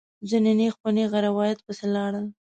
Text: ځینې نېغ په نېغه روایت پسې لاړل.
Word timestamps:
ځینې 0.29 0.51
نېغ 0.59 0.73
په 0.81 0.89
نېغه 0.95 1.19
روایت 1.27 1.59
پسې 1.65 1.85
لاړل. 1.95 2.25